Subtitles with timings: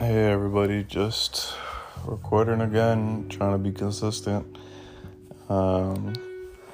[0.00, 0.84] everybody.
[0.84, 1.54] Just
[2.04, 4.56] recording again, trying to be consistent.
[5.48, 6.12] Um,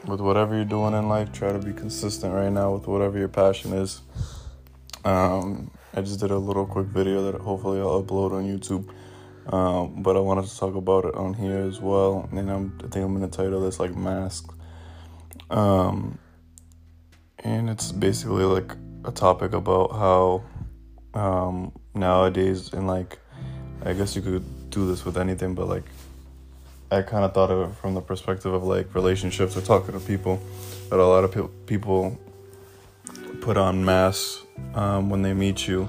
[0.07, 3.29] with whatever you're doing in life, try to be consistent right now with whatever your
[3.29, 4.03] passion is.
[5.07, 8.93] Um, I just did a little quick video that hopefully I'll upload on YouTube.
[9.51, 12.29] Um, but I wanted to talk about it on here as well.
[12.31, 14.53] And I'm, I think I'm to title this like Mask.
[15.49, 16.19] Um,
[17.39, 18.73] and it's basically like
[19.07, 20.45] a topic about how
[21.15, 23.19] um, nowadays, and like,
[23.85, 25.85] I guess you could do this with anything, but like,
[26.91, 30.01] I kind of thought of it from the perspective of like relationships or talking to
[30.01, 30.41] people.
[30.91, 32.19] But a lot of pe- people
[33.41, 34.43] put on masks
[34.75, 35.89] um, when they meet you,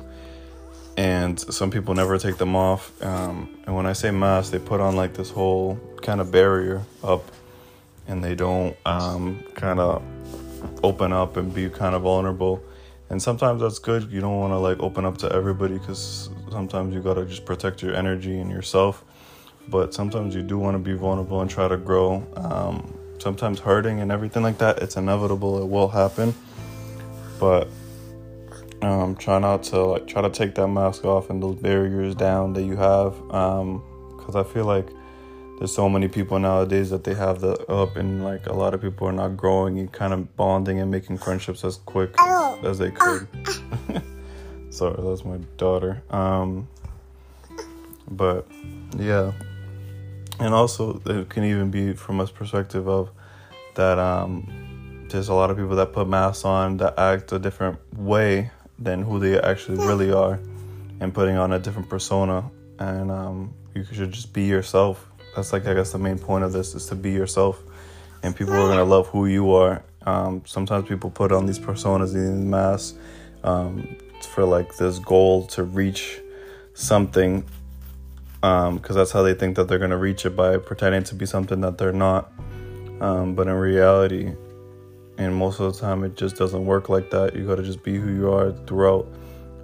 [0.98, 2.92] and some people never take them off.
[3.04, 6.84] Um, and when I say mask, they put on like this whole kind of barrier
[7.04, 7.32] up,
[8.08, 10.02] and they don't um, kind of
[10.84, 12.64] open up and be kind of vulnerable.
[13.10, 14.12] And sometimes that's good.
[14.12, 17.82] You don't want to like open up to everybody because sometimes you gotta just protect
[17.82, 19.04] your energy and yourself.
[19.68, 22.26] But sometimes you do want to be vulnerable and try to grow.
[22.36, 25.62] Um, sometimes hurting and everything like that, it's inevitable.
[25.62, 26.34] It will happen.
[27.40, 27.68] But
[28.82, 32.54] um, try not to like try to take that mask off and those barriers down
[32.54, 33.16] that you have.
[33.28, 34.88] Because I feel like
[35.58, 38.82] there's so many people nowadays that they have the up and like a lot of
[38.82, 42.14] people are not growing and kind of bonding and making friendships as quick
[42.64, 43.28] as they could.
[44.70, 46.04] Sorry that's my daughter.
[46.10, 46.68] Um
[48.10, 48.48] but
[48.98, 49.32] yeah.
[50.40, 53.10] And also it can even be from a perspective of
[53.76, 57.80] that um there's a lot of people that put masks on that act a different
[57.98, 60.38] way than who they actually really are
[61.00, 62.52] and putting on a different persona.
[62.78, 66.54] And um you should just be yourself that's like I guess the main point of
[66.54, 67.62] this is to be yourself,
[68.24, 69.84] and people are gonna love who you are.
[70.06, 72.98] Um, sometimes people put on these personas, these masks,
[73.44, 73.98] um,
[74.30, 76.20] for like this goal to reach
[76.74, 77.44] something,
[78.42, 81.26] because um, that's how they think that they're gonna reach it by pretending to be
[81.26, 82.32] something that they're not.
[83.02, 84.34] Um, but in reality,
[85.18, 87.36] and most of the time, it just doesn't work like that.
[87.36, 89.08] You gotta just be who you are throughout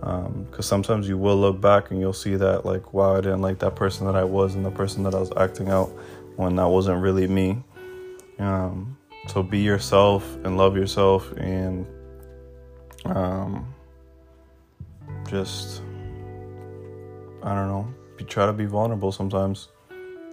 [0.02, 3.42] because um, sometimes you will look back and you'll see that like wow i didn't
[3.42, 5.92] like that person that i was and the person that i was acting out
[6.38, 7.62] when that wasn't really me.
[8.40, 8.98] Um,
[9.28, 11.86] so be yourself and love yourself and
[13.06, 13.72] um,
[15.30, 15.84] just
[17.44, 17.88] i don't know
[18.18, 19.70] be, try to be vulnerable sometimes.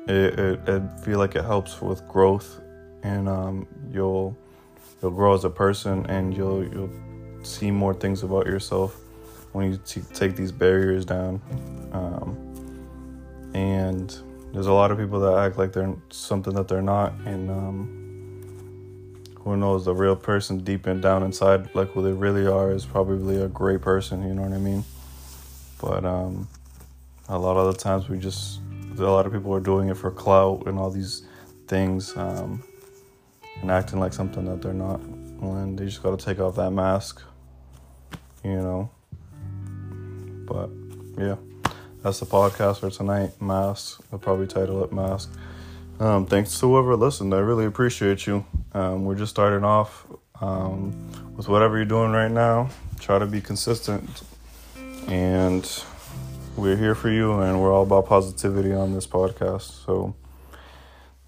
[0.06, 2.60] It, it, it feel like it helps with growth
[3.02, 4.36] and um, you'll
[5.02, 6.90] you'll grow as a person and you'll you'll
[7.42, 8.98] see more things about yourself
[9.52, 9.80] when you
[10.14, 11.40] take these barriers down.
[11.92, 12.36] Um,
[13.54, 14.16] and
[14.52, 19.24] there's a lot of people that act like they're something that they're not, and um,
[19.40, 22.84] who knows, the real person deep and down inside, like who they really are, is
[22.84, 24.22] probably a great person.
[24.26, 24.84] You know what I mean?
[25.80, 26.48] But um,
[27.28, 28.60] a lot of the times we just,
[28.98, 31.22] a lot of people are doing it for clout and all these
[31.66, 32.62] things, um,
[33.60, 35.00] and acting like something that they're not.
[35.00, 37.22] And they just got to take off that mask,
[38.44, 38.90] you know.
[40.48, 40.70] But
[41.18, 41.36] yeah,
[42.02, 43.40] that's the podcast for tonight.
[43.40, 44.00] Mask.
[44.12, 45.30] I'll probably title it Mask.
[46.00, 47.34] Um, thanks to whoever listened.
[47.34, 48.44] I really appreciate you.
[48.72, 50.06] Um, we're just starting off
[50.40, 50.92] um,
[51.36, 52.70] with whatever you're doing right now.
[53.00, 54.22] Try to be consistent.
[55.08, 55.68] And
[56.56, 59.84] we're here for you, and we're all about positivity on this podcast.
[59.84, 60.14] So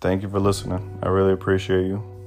[0.00, 0.98] thank you for listening.
[1.02, 2.19] I really appreciate you.